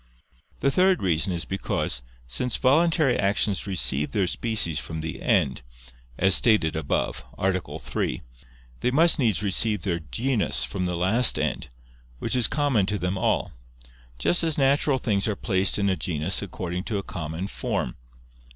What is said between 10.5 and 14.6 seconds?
from the last end, which is common to them all: just as